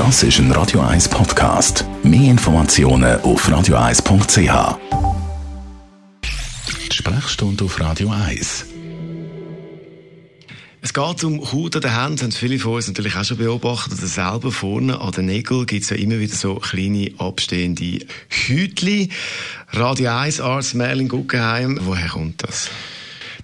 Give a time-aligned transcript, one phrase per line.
[0.00, 1.84] Das ist ein Radio 1 Podcast.
[2.02, 4.78] Mehr Informationen auf radio1.ch.
[6.90, 8.64] Sprechstunde auf Radio 1.
[10.80, 13.98] Es geht um Haut an den Händen, haben viele von uns natürlich auch schon beobachtet.
[13.98, 17.98] Oder selber vorne an den Nägeln gibt es ja immer wieder so kleine abstehende
[18.30, 19.10] Hütli.
[19.72, 22.70] Radio 1 Arzt Merlin Guggenheim, woher kommt das?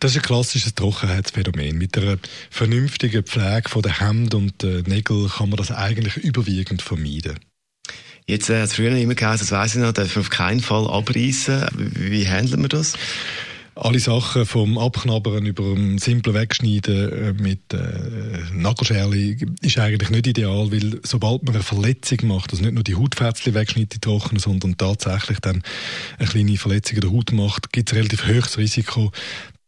[0.00, 1.78] Das ist ein klassisches Trockenheitsphänomen.
[1.78, 2.18] Mit einer
[2.50, 7.38] vernünftigen Pflege der Hände und der Nägel kann man das eigentlich überwiegend vermeiden.
[8.26, 10.60] Jetzt äh, hat es früher immer geheißen, das weiss ich noch, darf man auf keinen
[10.60, 11.66] Fall abreißen.
[11.74, 12.94] Wie handeln wir das?
[13.76, 20.26] alle Sachen vom Abknabbern über ein simples Wegschneiden äh, mit äh, Nagelscherli ist eigentlich nicht
[20.26, 24.40] ideal, weil sobald man eine Verletzung macht, also nicht nur die Hautfätzchen wegschneidet, die trocknen,
[24.40, 25.62] sondern tatsächlich dann
[26.18, 29.12] eine kleine Verletzung in der Haut macht, gibt es ein relativ hohes Risiko,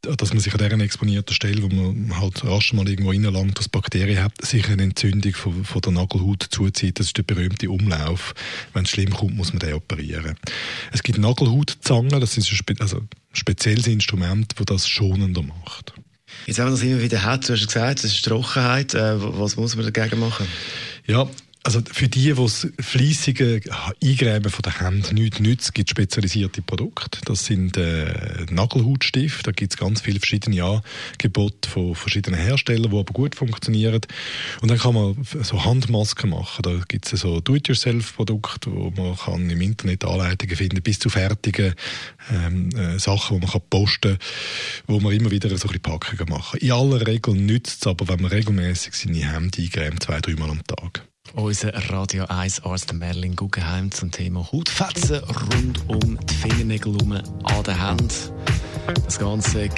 [0.03, 3.69] dass man sich an dieser exponierten Stelle, wo man halt rasch mal irgendwo reinlangt, dass
[3.69, 7.01] Bakterien hat, sich eine Entzündung von, von, der Nagelhaut zuzieht.
[7.01, 8.35] Das ist der berühmte Umlauf.
[8.73, 10.37] Wenn es schlimm kommt, muss man den operieren.
[10.93, 13.01] Es gibt Nagelhautzangen, das ist ein, spe also
[13.33, 15.95] spezielles Instrument, das das schonender macht.
[16.47, 18.95] Jetzt haben wir das immer wieder hat, du hast gesagt, das ist Trockenheit.
[18.95, 20.47] Äh, was muss man dagegen machen?
[21.07, 21.29] Ja,
[21.69, 23.61] also für die, die das fleissige
[24.03, 27.19] Eingräben von der Hand nicht nützt, gibt es spezialisierte Produkte.
[27.27, 29.43] Das sind äh, Nagelhautstifte.
[29.43, 34.01] Da gibt es ganz viele verschiedene Angebote von verschiedenen Herstellern, die aber gut funktionieren.
[34.63, 36.63] Und dann kann man so Handmasken machen.
[36.63, 41.75] Da gibt es so Do-it-yourself-Produkte, wo man kann im Internet Anleitungen finden, bis zu fertigen
[42.33, 44.29] ähm, äh, Sachen, die man kann posten kann,
[44.87, 48.23] wo man immer wieder so ein Packungen machen In aller Regel nützt es aber, wenn
[48.23, 51.08] man regelmäßig seine Hände eingräbt, zwei, dreimal am Tag.
[51.35, 57.63] Unser Radio 1 Arzt Merlin Guggenheim zum Thema Hautfetzen rund um die Fingernägel herum an
[57.67, 58.33] der Hand.
[59.05, 59.69] Das Ganze.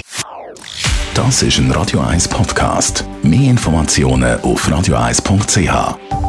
[1.14, 3.04] Das ist ein Radio 1 Podcast.
[3.22, 6.19] Mehr Informationen auf radio1.ch.